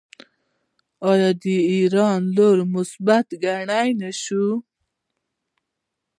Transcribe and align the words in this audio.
آیا 1.11 1.29
د 1.43 1.43
ایران 1.73 2.21
رول 2.37 2.59
مثبت 2.75 3.27
کیدی 3.41 3.89
نشي؟ 4.01 4.45